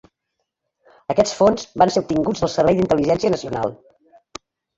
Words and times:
Aquests 1.13 1.35
fons 1.39 1.67
van 1.81 1.93
ser 1.97 2.03
obtinguts 2.07 2.41
del 2.45 2.53
Servei 2.55 2.79
d'Intel·ligència 2.81 3.35
Nacional. 3.37 3.79